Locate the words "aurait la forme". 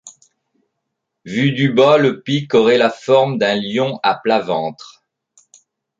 2.55-3.37